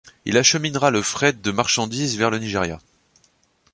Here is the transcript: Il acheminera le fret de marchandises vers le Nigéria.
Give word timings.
Il 0.25 0.35
acheminera 0.35 0.89
le 0.89 1.03
fret 1.03 1.33
de 1.33 1.51
marchandises 1.51 2.17
vers 2.17 2.31
le 2.31 2.39
Nigéria. 2.39 2.79